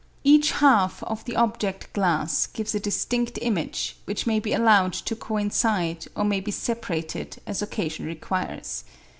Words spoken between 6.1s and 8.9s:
or may be separated as occasion requires.